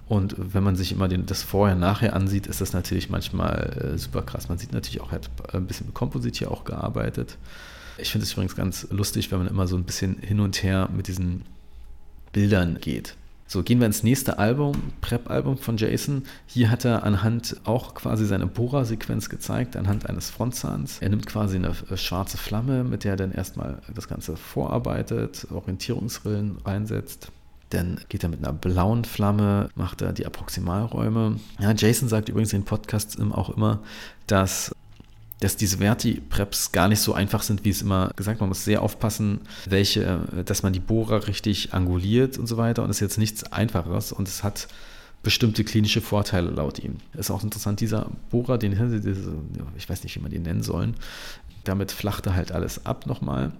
Und 0.07 0.35
wenn 0.37 0.63
man 0.63 0.75
sich 0.75 0.91
immer 0.91 1.07
den, 1.07 1.25
das 1.25 1.43
Vorher-Nachher 1.43 2.15
ansieht, 2.15 2.47
ist 2.47 2.61
das 2.61 2.73
natürlich 2.73 3.09
manchmal 3.09 3.93
äh, 3.93 3.97
super 3.97 4.21
krass. 4.21 4.49
Man 4.49 4.57
sieht 4.57 4.73
natürlich 4.73 5.01
auch, 5.01 5.11
er 5.11 5.19
hat 5.19 5.55
ein 5.55 5.65
bisschen 5.65 5.87
mit 5.87 5.95
Komposit 5.95 6.35
hier 6.35 6.51
auch 6.51 6.65
gearbeitet. 6.65 7.37
Ich 7.97 8.11
finde 8.11 8.25
es 8.25 8.33
übrigens 8.33 8.55
ganz 8.55 8.87
lustig, 8.89 9.31
wenn 9.31 9.39
man 9.39 9.47
immer 9.47 9.67
so 9.67 9.75
ein 9.75 9.83
bisschen 9.83 10.17
hin 10.17 10.39
und 10.39 10.63
her 10.63 10.89
mit 10.95 11.07
diesen 11.07 11.43
Bildern 12.31 12.79
geht. 12.81 13.15
So, 13.45 13.61
gehen 13.61 13.79
wir 13.79 13.85
ins 13.85 14.01
nächste 14.01 14.39
Album, 14.39 14.73
Prep-Album 15.01 15.57
von 15.57 15.77
Jason. 15.77 16.23
Hier 16.47 16.71
hat 16.71 16.85
er 16.85 17.03
anhand 17.03 17.57
auch 17.65 17.93
quasi 17.93 18.25
seine 18.25 18.47
Bora-Sequenz 18.47 19.29
gezeigt, 19.29 19.75
anhand 19.75 20.09
eines 20.09 20.31
Frontzahns. 20.31 20.97
Er 20.99 21.09
nimmt 21.09 21.27
quasi 21.27 21.57
eine 21.57 21.75
äh, 21.91 21.97
schwarze 21.97 22.37
Flamme, 22.37 22.83
mit 22.83 23.03
der 23.03 23.11
er 23.11 23.17
dann 23.17 23.31
erstmal 23.31 23.79
das 23.93 24.07
Ganze 24.07 24.37
vorarbeitet, 24.37 25.45
Orientierungsrillen 25.51 26.57
reinsetzt. 26.65 27.31
Dann 27.69 27.99
geht 28.09 28.23
er 28.23 28.29
mit 28.29 28.39
einer 28.39 28.53
blauen 28.53 29.03
Flamme, 29.03 29.69
macht 29.75 30.01
er 30.01 30.13
die 30.13 30.25
Approximalräume. 30.25 31.39
Ja, 31.59 31.73
Jason 31.73 32.09
sagt 32.09 32.29
übrigens 32.29 32.53
in 32.53 32.65
Podcasts 32.65 33.19
auch 33.19 33.55
immer, 33.55 33.81
dass 34.25 34.72
dass 35.43 35.57
diese 35.57 35.77
Verti-Preps 35.79 36.71
gar 36.71 36.87
nicht 36.87 37.01
so 37.01 37.13
einfach 37.13 37.43
sind, 37.43 37.65
wie 37.65 37.69
es 37.69 37.81
immer 37.81 38.11
gesagt 38.15 38.35
wird. 38.35 38.41
Man 38.41 38.49
muss 38.49 38.63
sehr 38.63 38.81
aufpassen, 38.81 39.41
welche, 39.65 40.21
äh, 40.37 40.43
dass 40.43 40.63
man 40.63 40.73
die 40.73 40.79
Bohrer 40.79 41.27
richtig 41.27 41.73
anguliert 41.73 42.37
und 42.37 42.47
so 42.47 42.57
weiter. 42.57 42.83
Und 42.83 42.89
es 42.89 42.97
ist 42.97 43.01
jetzt 43.01 43.17
nichts 43.17 43.43
Einfaches 43.51 44.11
und 44.11 44.27
es 44.27 44.43
hat 44.43 44.67
bestimmte 45.21 45.63
klinische 45.63 46.01
Vorteile 46.01 46.49
laut 46.49 46.79
ihm. 46.79 46.97
Ist 47.13 47.31
auch 47.31 47.43
interessant, 47.43 47.79
dieser 47.79 48.09
Bohrer, 48.29 48.57
den 48.57 48.73
ich 49.77 49.89
weiß 49.89 50.03
nicht, 50.03 50.15
wie 50.15 50.19
man 50.19 50.31
den 50.31 50.43
nennen 50.43 50.63
sollen, 50.63 50.95
damit 51.63 51.91
flacht 51.91 52.25
er 52.25 52.35
halt 52.35 52.51
alles 52.51 52.85
ab 52.85 53.05
nochmal. 53.05 53.51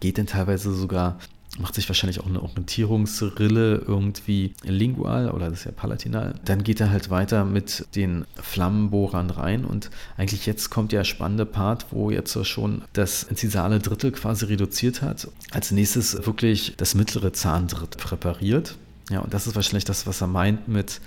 Geht 0.00 0.18
dann 0.18 0.26
teilweise 0.26 0.74
sogar 0.74 1.18
macht 1.58 1.74
sich 1.74 1.88
wahrscheinlich 1.88 2.20
auch 2.20 2.26
eine 2.26 2.42
Orientierungsrille 2.42 3.82
irgendwie 3.86 4.54
lingual 4.62 5.30
oder 5.30 5.50
das 5.50 5.60
ist 5.60 5.64
ja 5.64 5.72
palatinal. 5.72 6.34
Dann 6.44 6.62
geht 6.62 6.80
er 6.80 6.90
halt 6.90 7.10
weiter 7.10 7.44
mit 7.44 7.86
den 7.94 8.24
Flammenbohrern 8.40 9.30
rein 9.30 9.64
und 9.64 9.90
eigentlich 10.16 10.46
jetzt 10.46 10.70
kommt 10.70 10.92
der 10.92 11.04
spannende 11.04 11.46
Part, 11.46 11.86
wo 11.90 12.10
jetzt 12.10 12.38
schon 12.46 12.82
das 12.92 13.24
inzisale 13.24 13.78
Drittel 13.78 14.12
quasi 14.12 14.46
reduziert 14.46 15.02
hat. 15.02 15.28
Als 15.50 15.70
nächstes 15.70 16.26
wirklich 16.26 16.74
das 16.76 16.94
mittlere 16.94 17.32
Zahndrittel 17.32 17.98
präpariert. 17.98 18.76
Ja, 19.10 19.20
und 19.20 19.32
das 19.32 19.46
ist 19.46 19.54
wahrscheinlich 19.56 19.84
das, 19.84 20.06
was 20.06 20.20
er 20.20 20.26
meint 20.26 20.68
mit 20.68 21.00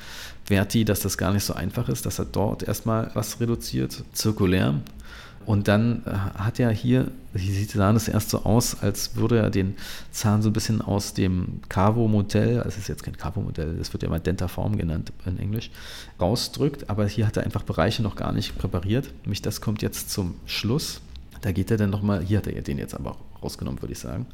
Verti, 0.45 0.85
dass 0.85 1.01
das 1.01 1.17
gar 1.17 1.33
nicht 1.33 1.43
so 1.43 1.53
einfach 1.53 1.87
ist, 1.87 2.05
dass 2.05 2.19
er 2.19 2.25
dort 2.25 2.63
erstmal 2.63 3.11
was 3.13 3.39
reduziert, 3.39 4.03
zirkulär. 4.13 4.81
Und 5.45 5.67
dann 5.67 6.03
äh, 6.05 6.11
hat 6.11 6.59
er 6.59 6.71
hier, 6.71 7.11
hier 7.35 7.53
sieht 7.53 7.75
das 7.75 8.07
erst 8.07 8.29
so 8.29 8.43
aus, 8.43 8.81
als 8.81 9.15
würde 9.15 9.39
er 9.39 9.49
den 9.49 9.75
Zahn 10.11 10.41
so 10.41 10.49
ein 10.49 10.53
bisschen 10.53 10.81
aus 10.81 11.13
dem 11.13 11.61
Cavo-Modell, 11.69 12.57
also 12.57 12.69
es 12.69 12.77
ist 12.77 12.87
jetzt 12.87 13.03
kein 13.03 13.17
Cavo-Modell, 13.17 13.75
das 13.77 13.93
wird 13.93 14.03
ja 14.03 14.09
mal 14.09 14.19
Dentaform 14.19 14.77
genannt 14.77 15.11
in 15.25 15.39
Englisch, 15.39 15.71
rausdrückt. 16.19 16.89
Aber 16.89 17.07
hier 17.07 17.27
hat 17.27 17.37
er 17.37 17.43
einfach 17.43 17.63
Bereiche 17.63 18.03
noch 18.03 18.15
gar 18.15 18.31
nicht 18.31 18.57
präpariert. 18.57 19.13
Nämlich 19.23 19.41
das 19.41 19.61
kommt 19.61 19.81
jetzt 19.81 20.09
zum 20.09 20.35
Schluss. 20.45 21.01
Da 21.41 21.51
geht 21.51 21.71
er 21.71 21.77
dann 21.77 21.89
nochmal, 21.89 22.23
hier 22.23 22.37
hat 22.37 22.47
er 22.47 22.61
den 22.61 22.77
jetzt 22.77 22.93
aber 22.93 23.17
rausgenommen, 23.41 23.81
würde 23.81 23.93
ich 23.93 23.99
sagen, 23.99 24.27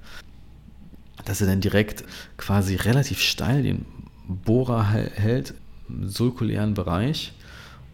dass 1.26 1.42
er 1.42 1.48
dann 1.48 1.62
direkt 1.62 2.04
quasi 2.36 2.76
relativ 2.76 3.20
steil 3.20 3.64
den 3.64 3.86
Bohrer 4.28 4.90
hält, 4.90 5.54
im 5.90 6.10
sulkulären 6.10 6.74
Bereich 6.74 7.34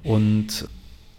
und 0.03 0.67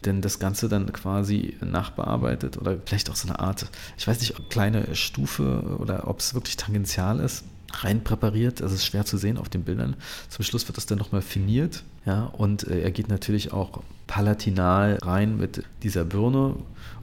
denn 0.06 0.20
das 0.20 0.38
Ganze 0.38 0.68
dann 0.68 0.92
quasi 0.92 1.56
nachbearbeitet 1.60 2.58
oder 2.58 2.76
vielleicht 2.84 3.10
auch 3.10 3.16
so 3.16 3.28
eine 3.28 3.38
Art, 3.38 3.66
ich 3.96 4.06
weiß 4.06 4.20
nicht, 4.20 4.50
kleine 4.50 4.94
Stufe 4.94 5.76
oder 5.78 6.08
ob 6.08 6.20
es 6.20 6.34
wirklich 6.34 6.56
tangential 6.56 7.20
ist, 7.20 7.44
rein 7.82 8.04
präpariert. 8.04 8.60
Das 8.60 8.72
ist 8.72 8.84
schwer 8.84 9.04
zu 9.04 9.16
sehen 9.16 9.38
auf 9.38 9.48
den 9.48 9.64
Bildern. 9.64 9.96
Zum 10.28 10.44
Schluss 10.44 10.66
wird 10.68 10.76
das 10.76 10.86
dann 10.86 10.98
nochmal 10.98 11.22
finiert. 11.22 11.82
Ja, 12.06 12.24
und 12.24 12.66
äh, 12.66 12.80
er 12.80 12.90
geht 12.90 13.08
natürlich 13.08 13.52
auch 13.52 13.82
palatinal 14.06 14.98
rein 15.02 15.36
mit 15.36 15.64
dieser 15.82 16.04
Birne. 16.04 16.56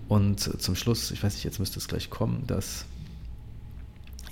Und 0.07 0.61
zum 0.61 0.75
Schluss, 0.75 1.11
ich 1.11 1.23
weiß 1.23 1.33
nicht, 1.33 1.43
jetzt 1.43 1.59
müsste 1.59 1.79
es 1.79 1.87
gleich 1.87 2.09
kommen, 2.09 2.43
dass 2.45 2.85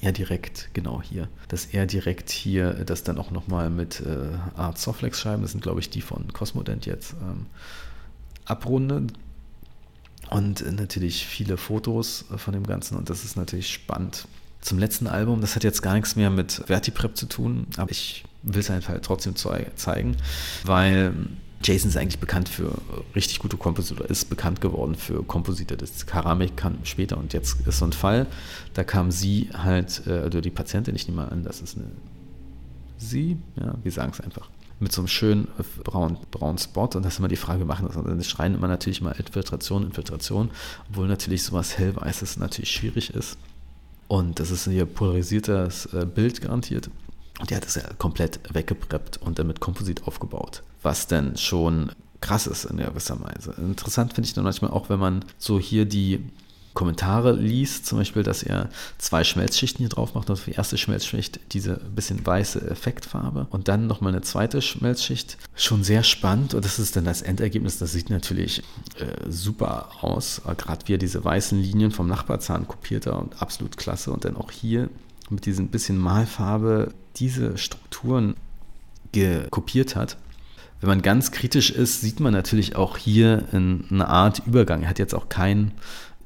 er 0.01 0.11
direkt, 0.11 0.69
genau 0.73 1.01
hier, 1.01 1.27
dass 1.47 1.65
er 1.65 1.85
direkt 1.85 2.29
hier 2.29 2.73
das 2.85 3.03
dann 3.03 3.17
auch 3.17 3.31
nochmal 3.31 3.69
mit 3.69 4.01
äh, 4.01 4.29
Art 4.55 4.77
Softflex-Scheiben, 4.77 5.41
das 5.41 5.51
sind 5.51 5.61
glaube 5.61 5.79
ich 5.79 5.89
die 5.89 6.01
von 6.01 6.31
Cosmodent 6.31 6.85
jetzt, 6.85 7.13
ähm, 7.21 7.47
abrunde. 8.49 9.07
Und 10.29 10.63
natürlich 10.75 11.25
viele 11.25 11.57
Fotos 11.57 12.25
von 12.37 12.53
dem 12.53 12.65
Ganzen 12.67 12.97
und 12.97 13.09
das 13.09 13.23
ist 13.23 13.35
natürlich 13.35 13.71
spannend. 13.71 14.27
Zum 14.61 14.77
letzten 14.77 15.07
Album, 15.07 15.41
das 15.41 15.55
hat 15.55 15.63
jetzt 15.63 15.81
gar 15.81 15.95
nichts 15.95 16.15
mehr 16.15 16.29
mit 16.29 16.63
Vertiprep 16.67 17.17
zu 17.17 17.25
tun, 17.25 17.65
aber 17.77 17.89
ich 17.89 18.25
will 18.43 18.59
es 18.59 18.69
einfach 18.69 18.93
trotzdem 19.01 19.35
zeigen, 19.35 20.17
weil 20.65 21.13
Jason 21.63 21.89
ist 21.89 21.97
eigentlich 21.97 22.19
bekannt 22.19 22.47
für 22.47 22.73
richtig 23.15 23.39
gute 23.39 23.57
Komposite, 23.57 23.99
oder 23.99 24.09
ist 24.09 24.29
bekannt 24.29 24.61
geworden 24.61 24.95
für 24.95 25.23
Komposite. 25.23 25.75
Das 25.77 26.05
Keramik 26.05 26.55
kam 26.55 26.77
später 26.83 27.17
und 27.17 27.33
jetzt 27.33 27.57
ist 27.65 27.79
so 27.79 27.85
ein 27.85 27.93
Fall, 27.93 28.27
da 28.73 28.83
kam 28.83 29.11
sie 29.11 29.49
halt, 29.53 30.03
äh, 30.05 30.25
oder 30.25 30.41
die 30.41 30.51
Patientin, 30.51 30.95
ich 30.95 31.07
nehme 31.07 31.23
mal 31.23 31.29
an, 31.29 31.43
das 31.43 31.61
ist 31.61 31.75
eine 31.75 31.87
sie, 32.97 33.37
ja, 33.55 33.75
wir 33.81 33.91
sagen 33.91 34.11
es 34.13 34.21
einfach 34.21 34.49
mit 34.79 34.91
so 34.91 35.01
einem 35.01 35.07
schönen 35.07 35.47
äh, 35.59 35.63
braunen, 35.83 36.17
braunen 36.31 36.57
Spot. 36.57 36.89
Und 36.95 37.03
das 37.03 37.13
ist 37.13 37.19
immer 37.19 37.27
die 37.27 37.35
Frage, 37.35 37.59
wir 37.59 37.65
machen 37.65 37.87
das. 37.87 37.95
Und 37.95 38.07
dann 38.07 38.23
schreien 38.23 38.55
immer 38.55 38.67
natürlich 38.67 39.01
mal 39.01 39.11
Infiltration, 39.11 39.83
Infiltration, 39.83 40.51
obwohl 40.89 41.07
natürlich 41.07 41.43
sowas 41.43 41.77
hellweißes 41.77 42.37
natürlich 42.37 42.71
schwierig 42.71 43.13
ist. 43.13 43.37
Und 44.07 44.39
das 44.39 44.51
ist 44.51 44.65
hier 44.65 44.85
polarisiertes 44.85 45.93
äh, 45.93 46.05
Bild 46.05 46.41
garantiert. 46.41 46.89
Und 47.39 47.49
die 47.49 47.55
hat 47.55 47.65
das 47.65 47.75
ja 47.75 47.83
komplett 47.97 48.39
weggepreppt 48.53 49.17
und 49.17 49.39
dann 49.39 49.47
mit 49.47 49.59
Komposit 49.59 50.07
aufgebaut. 50.07 50.63
Was 50.81 51.07
denn 51.07 51.37
schon 51.37 51.91
krass 52.21 52.47
ist 52.47 52.65
in 52.65 52.77
gewisser 52.77 53.17
Weise. 53.21 53.53
Interessant 53.57 54.13
finde 54.13 54.27
ich 54.27 54.33
dann 54.33 54.43
manchmal 54.43 54.71
auch, 54.71 54.89
wenn 54.89 54.99
man 54.99 55.23
so 55.37 55.59
hier 55.59 55.85
die 55.85 56.23
Kommentare 56.79 57.33
liest, 57.33 57.85
zum 57.87 57.97
Beispiel, 57.97 58.23
dass 58.23 58.41
er 58.41 58.69
zwei 58.99 59.25
Schmelzschichten 59.25 59.79
hier 59.79 59.89
drauf 59.89 60.15
macht. 60.15 60.29
Also 60.29 60.45
die 60.45 60.53
erste 60.53 60.77
Schmelzschicht 60.77 61.41
diese 61.51 61.75
bisschen 61.75 62.25
weiße 62.25 62.71
Effektfarbe 62.71 63.47
und 63.49 63.67
dann 63.67 63.85
nochmal 63.85 64.13
eine 64.13 64.21
zweite 64.21 64.61
Schmelzschicht. 64.61 65.37
Schon 65.55 65.83
sehr 65.83 66.03
spannend 66.03 66.53
und 66.53 66.63
das 66.63 66.79
ist 66.79 66.95
dann 66.95 67.03
das 67.03 67.21
Endergebnis. 67.21 67.79
Das 67.79 67.91
sieht 67.91 68.09
natürlich 68.09 68.63
äh, 68.97 69.29
super 69.29 69.89
aus. 69.99 70.41
Gerade 70.55 70.87
wie 70.87 70.93
er 70.93 70.97
diese 70.97 71.21
weißen 71.21 71.61
Linien 71.61 71.91
vom 71.91 72.07
Nachbarzahn 72.07 72.65
kopiert 72.65 73.07
hat 73.07 73.15
und 73.15 73.41
absolut 73.41 73.75
klasse. 73.75 74.13
Und 74.13 74.23
dann 74.23 74.37
auch 74.37 74.49
hier 74.49 74.89
mit 75.29 75.45
diesem 75.45 75.67
bisschen 75.67 75.97
Malfarbe 75.97 76.93
diese 77.17 77.57
Strukturen 77.57 78.35
kopiert 79.49 79.97
hat. 79.97 80.15
Wenn 80.79 80.87
man 80.87 81.01
ganz 81.01 81.31
kritisch 81.31 81.71
ist, 81.71 81.99
sieht 81.99 82.21
man 82.21 82.31
natürlich 82.31 82.77
auch 82.77 82.95
hier 82.95 83.43
eine 83.51 84.07
Art 84.07 84.43
Übergang. 84.45 84.83
Er 84.83 84.89
hat 84.89 84.99
jetzt 84.99 85.13
auch 85.13 85.27
keinen 85.27 85.73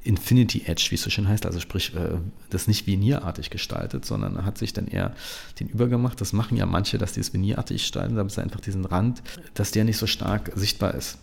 Infinity 0.04 0.64
Edge, 0.66 0.86
wie 0.90 0.96
es 0.96 1.02
so 1.02 1.10
schön 1.10 1.26
heißt, 1.26 1.46
also 1.46 1.60
sprich, 1.60 1.94
äh, 1.94 2.18
das 2.50 2.68
nicht 2.68 2.86
vinierartig 2.86 3.50
gestaltet, 3.50 4.04
sondern 4.04 4.44
hat 4.44 4.58
sich 4.58 4.72
dann 4.74 4.86
eher 4.86 5.14
den 5.58 5.68
Übergemacht. 5.68 6.20
Das 6.20 6.32
machen 6.32 6.56
ja 6.56 6.66
manche, 6.66 6.98
dass 6.98 7.14
die 7.14 7.20
es 7.20 7.32
vinierartig 7.32 7.78
gestalten, 7.78 8.18
aber 8.18 8.26
es 8.26 8.38
einfach 8.38 8.60
diesen 8.60 8.84
Rand, 8.84 9.22
dass 9.54 9.70
der 9.70 9.84
nicht 9.84 9.96
so 9.96 10.06
stark 10.06 10.52
sichtbar 10.54 10.94
ist. 10.94 11.18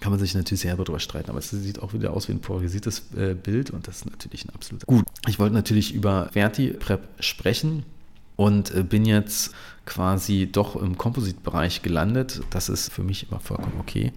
Kann 0.00 0.10
man 0.10 0.18
sich 0.18 0.34
natürlich 0.34 0.62
selber 0.62 0.84
drüber 0.84 0.98
streiten, 0.98 1.30
aber 1.30 1.38
es 1.38 1.50
sieht 1.50 1.80
auch 1.80 1.92
wieder 1.92 2.12
aus 2.12 2.26
wie 2.26 2.32
ein 2.32 2.40
polarisiertes 2.40 3.04
äh, 3.16 3.34
Bild 3.34 3.70
und 3.70 3.86
das 3.86 3.98
ist 3.98 4.06
natürlich 4.06 4.46
ein 4.46 4.50
absoluter. 4.50 4.86
Gut, 4.86 5.04
ich 5.28 5.38
wollte 5.38 5.54
natürlich 5.54 5.94
über 5.94 6.30
Verti-Prep 6.32 7.06
sprechen 7.20 7.84
und 8.36 8.74
äh, 8.74 8.82
bin 8.82 9.04
jetzt 9.04 9.52
quasi 9.84 10.48
doch 10.50 10.74
im 10.74 10.96
Kompositbereich 10.96 11.82
gelandet. 11.82 12.40
Das 12.50 12.68
ist 12.68 12.92
für 12.92 13.04
mich 13.04 13.28
immer 13.30 13.40
vollkommen 13.40 13.78
okay. 13.78 14.12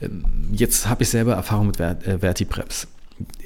Ähm, 0.00 0.24
jetzt 0.52 0.86
habe 0.86 1.02
ich 1.02 1.08
selber 1.08 1.32
Erfahrung 1.32 1.68
mit 1.68 1.78
Verti-Preps 1.78 2.86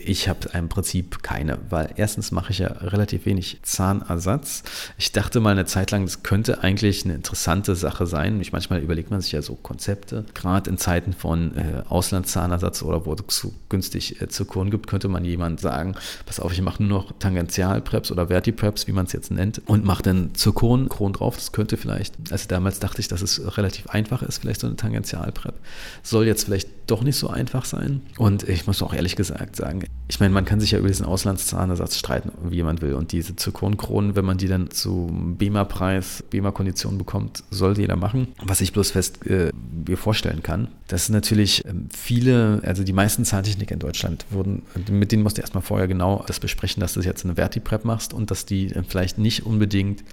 ich 0.05 0.29
habe 0.29 0.49
im 0.55 0.69
Prinzip 0.69 1.23
keine, 1.23 1.59
weil 1.71 1.93
erstens 1.97 2.33
mache 2.33 2.53
ich 2.53 2.59
ja 2.59 2.69
relativ 2.69 3.27
wenig 3.27 3.59
Zahnersatz. 3.63 4.63
Ich 4.99 5.13
dachte 5.13 5.41
mal 5.41 5.51
eine 5.51 5.67
Zeit 5.67 5.91
lang, 5.91 6.05
das 6.05 6.23
könnte 6.23 6.63
eigentlich 6.63 7.05
eine 7.05 7.15
interessante 7.15 7.75
Sache 7.75 8.07
sein. 8.07 8.41
Ich, 8.41 8.53
manchmal 8.53 8.81
überlegt 8.81 9.11
man 9.11 9.21
sich 9.21 9.33
ja 9.33 9.43
so 9.43 9.55
Konzepte. 9.55 10.25
Gerade 10.35 10.71
in 10.71 10.79
Zeiten 10.79 11.13
von 11.13 11.57
äh, 11.57 11.83
Auslandszahnersatz 11.89 12.83
oder 12.83 13.07
wo 13.07 13.15
es 13.15 13.35
zu 13.35 13.55
günstig 13.69 14.21
äh, 14.21 14.29
Zirkon 14.29 14.71
gibt, 14.71 14.87
könnte 14.87 15.09
man 15.09 15.25
jemand 15.25 15.61
sagen, 15.61 15.95
pass 16.27 16.41
auf, 16.41 16.53
ich 16.53 16.63
mache 16.63 16.83
nur 16.83 16.99
noch 16.99 17.13
Tangentialpreps 17.19 18.11
oder 18.11 18.29
Vertipreps, 18.29 18.87
wie 18.87 18.93
man 18.93 19.07
es 19.07 19.13
jetzt 19.13 19.31
nennt, 19.31 19.63
und 19.67 19.85
mache 19.85 20.03
dann 20.03 20.35
Zirkon 20.35 20.89
Kron 20.89 21.13
drauf. 21.13 21.37
Das 21.37 21.53
könnte 21.53 21.77
vielleicht, 21.77 22.15
also 22.31 22.49
damals 22.49 22.79
dachte 22.79 23.01
ich, 23.01 23.09
dass 23.09 23.23
es 23.23 23.57
relativ 23.57 23.89
einfach 23.89 24.23
ist, 24.23 24.39
vielleicht 24.39 24.61
so 24.61 24.67
eine 24.67 24.77
Tangentialprep. 24.77 25.55
Soll 26.03 26.27
jetzt 26.27 26.45
vielleicht 26.45 26.69
doch 26.87 27.03
nicht 27.03 27.17
so 27.17 27.29
einfach 27.29 27.65
sein. 27.65 28.03
Und 28.19 28.49
ich 28.49 28.67
muss 28.67 28.83
auch 28.83 28.93
ehrlich 28.95 29.17
gesagt 29.17 29.57
sagen, 29.57 29.85
ich 30.13 30.21
meine, 30.21 30.35
man 30.35 30.45
kann 30.45 30.61
sich 30.61 30.73
ja 30.73 30.79
über 30.79 30.89
diesen 30.89 31.07
Auslandszahnersatz 31.07 31.97
streiten, 31.97 32.33
wie 32.51 32.63
man 32.63 32.83
will. 32.83 32.93
Und 32.93 33.13
diese 33.13 33.35
Zirkonkronen, 33.35 34.15
wenn 34.15 34.27
man 34.27 34.37
die 34.37 34.47
dann 34.47 34.71
zu 34.71 35.11
BEMA-Preis, 35.11 36.25
BEMA-Konditionen 36.29 36.99
bekommt, 36.99 37.45
sollte 37.51 37.81
jeder 37.81 37.97
machen. 37.97 38.29
Was 38.45 38.61
ich 38.61 38.75
bloß 38.75 38.91
fest 38.91 39.27
äh, 39.27 39.53
mir 39.87 39.97
vorstellen 39.97 40.43
kann, 40.43 40.69
dass 40.89 41.09
natürlich 41.09 41.65
ähm, 41.65 41.89
viele, 41.97 42.61
also 42.63 42.85
die 42.85 42.93
meisten 42.93 43.25
Zahntechniker 43.25 43.73
in 43.73 43.79
Deutschland 43.79 44.27
wurden, 44.29 44.65
mit 44.91 45.13
denen 45.13 45.23
musst 45.23 45.39
du 45.39 45.41
erstmal 45.41 45.63
vorher 45.63 45.89
genau 45.89 46.23
das 46.27 46.41
besprechen, 46.41 46.83
dass 46.83 46.93
du 46.93 47.01
jetzt 47.01 47.25
eine 47.25 47.37
Vertiprep 47.37 47.87
machst 47.87 48.13
und 48.13 48.31
dass 48.31 48.45
die 48.45 48.71
vielleicht 48.87 49.17
nicht 49.17 49.47
unbedingt 49.47 50.05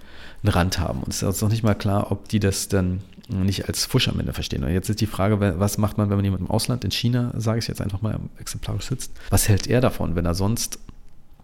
einen 0.44 0.54
Rand 0.54 0.80
haben. 0.80 1.02
Und 1.02 1.10
es 1.10 1.18
ist 1.18 1.24
uns 1.24 1.42
noch 1.42 1.50
nicht 1.50 1.64
mal 1.64 1.76
klar, 1.76 2.10
ob 2.10 2.30
die 2.30 2.40
das 2.40 2.70
dann 2.70 3.02
nicht 3.30 3.68
als 3.68 3.86
Fusch 3.86 4.08
am 4.08 4.20
Ende 4.20 4.34
verstehen. 4.34 4.64
Und 4.64 4.72
jetzt 4.72 4.90
ist 4.90 5.02
die 5.02 5.08
Frage, 5.08 5.40
was 5.60 5.78
macht 5.78 5.98
man, 5.98 6.10
wenn 6.10 6.18
man 6.18 6.26
jemand 6.26 6.42
im 6.42 6.50
Ausland, 6.50 6.84
in 6.84 6.92
China, 6.92 7.32
sage 7.38 7.60
ich 7.60 7.68
jetzt 7.68 7.82
einfach 7.82 8.02
mal, 8.02 8.20
exemplarisch 8.40 8.88
sitzt, 8.88 9.12
was 9.30 9.48
hält 9.48 9.68
er 9.68 9.82
davon, 9.82 10.16
wenn 10.16 10.26
er 10.26 10.36
sonst 10.36 10.80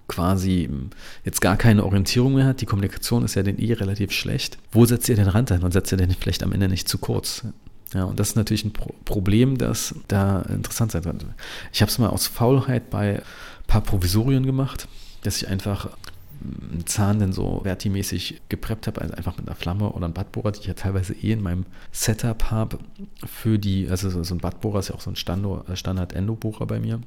quasi 0.07 0.69
jetzt 1.23 1.41
gar 1.41 1.57
keine 1.57 1.83
Orientierung 1.83 2.35
mehr 2.35 2.45
hat, 2.45 2.61
die 2.61 2.65
Kommunikation 2.65 3.23
ist 3.23 3.35
ja 3.35 3.43
den 3.43 3.59
eh 3.59 3.73
relativ 3.73 4.11
schlecht. 4.11 4.57
Wo 4.71 4.85
setzt 4.85 5.09
ihr 5.09 5.15
den 5.15 5.27
Rand 5.27 5.51
ein 5.51 5.63
und 5.63 5.71
setzt 5.71 5.91
ihr 5.91 5.97
den 5.97 6.11
vielleicht 6.11 6.43
am 6.43 6.51
Ende 6.51 6.67
nicht 6.67 6.87
zu 6.87 6.97
kurz? 6.97 7.43
Ja, 7.93 8.03
und 8.03 8.19
das 8.19 8.29
ist 8.29 8.35
natürlich 8.35 8.65
ein 8.65 8.73
Pro 8.73 8.93
Problem, 9.05 9.57
das 9.57 9.95
da 10.07 10.41
interessant 10.41 10.91
sein 10.91 11.03
könnte. 11.03 11.27
Ich 11.71 11.81
habe 11.81 11.89
es 11.89 11.97
mal 11.97 12.09
aus 12.09 12.27
Faulheit 12.27 12.89
bei 12.89 13.17
ein 13.17 13.21
paar 13.67 13.81
Provisorien 13.81 14.45
gemacht, 14.45 14.87
dass 15.23 15.37
ich 15.37 15.47
einfach 15.47 15.89
einen 16.41 16.85
Zahn 16.85 17.19
denn 17.19 17.33
so 17.33 17.61
vertimäßig 17.63 18.41
gepreppt 18.49 18.87
habe, 18.87 19.01
also 19.01 19.13
einfach 19.13 19.37
mit 19.37 19.47
einer 19.47 19.55
Flamme 19.55 19.89
oder 19.91 20.05
einem 20.05 20.13
Badbohrer, 20.13 20.51
die 20.51 20.61
ich 20.61 20.67
ja 20.67 20.73
teilweise 20.73 21.13
eh 21.13 21.31
in 21.31 21.41
meinem 21.41 21.65
Setup 21.91 22.51
habe 22.51 22.79
für 23.25 23.59
die, 23.59 23.89
also 23.89 24.23
so 24.23 24.35
ein 24.35 24.39
Badbohrer 24.39 24.79
ist 24.79 24.89
ja 24.89 24.95
auch 24.95 25.01
so 25.01 25.11
ein 25.11 25.15
äh, 25.67 25.75
Standard-Endobohrer 25.75 26.65
bei 26.65 26.79
mir 26.79 27.01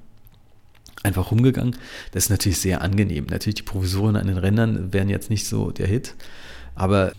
einfach 1.02 1.30
rumgegangen. 1.30 1.76
Das 2.12 2.24
ist 2.24 2.30
natürlich 2.30 2.58
sehr 2.58 2.82
angenehm. 2.82 3.26
Natürlich 3.30 3.56
die 3.56 3.62
Provisorien 3.62 4.16
an 4.16 4.26
den 4.26 4.38
Rändern 4.38 4.92
wären 4.92 5.08
jetzt 5.08 5.30
nicht 5.30 5.46
so 5.46 5.70
der 5.70 5.86
Hit, 5.86 6.14
aber 6.74 7.12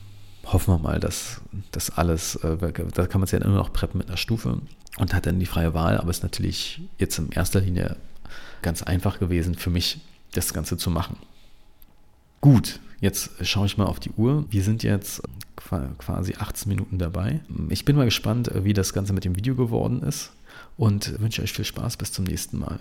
hoffen 0.45 0.73
wir 0.73 0.79
mal, 0.79 0.99
dass 0.99 1.41
das 1.71 1.89
alles, 1.91 2.35
äh, 2.37 2.57
da 2.57 3.05
kann 3.07 3.21
man 3.21 3.25
es 3.25 3.31
ja 3.31 3.39
immer 3.39 3.55
noch 3.55 3.73
preppen 3.73 3.99
mit 3.99 4.07
einer 4.07 4.17
Stufe 4.17 4.61
und 4.97 5.13
hat 5.13 5.25
dann 5.25 5.39
die 5.39 5.45
freie 5.45 5.73
Wahl, 5.73 5.97
aber 5.97 6.09
ist 6.09 6.23
natürlich 6.23 6.81
jetzt 6.97 7.17
in 7.19 7.31
erster 7.31 7.61
Linie 7.61 7.95
ganz 8.61 8.83
einfach 8.83 9.19
gewesen 9.19 9.55
für 9.55 9.69
mich, 9.69 10.01
das 10.33 10.53
Ganze 10.53 10.77
zu 10.77 10.91
machen. 10.91 11.17
Gut, 12.41 12.79
jetzt 13.01 13.31
schaue 13.45 13.65
ich 13.65 13.77
mal 13.77 13.85
auf 13.85 13.99
die 13.99 14.11
Uhr. 14.11 14.45
Wir 14.49 14.63
sind 14.63 14.83
jetzt 14.83 15.21
quasi 15.97 16.35
18 16.39 16.69
Minuten 16.69 16.97
dabei. 16.97 17.41
Ich 17.67 17.83
bin 17.83 17.97
mal 17.97 18.05
gespannt, 18.05 18.49
wie 18.63 18.73
das 18.73 18.93
Ganze 18.93 19.11
mit 19.11 19.25
dem 19.25 19.35
Video 19.35 19.55
geworden 19.55 20.01
ist 20.03 20.31
und 20.77 21.19
wünsche 21.19 21.41
euch 21.41 21.51
viel 21.51 21.65
Spaß. 21.65 21.97
Bis 21.97 22.13
zum 22.13 22.23
nächsten 22.23 22.57
Mal. 22.57 22.79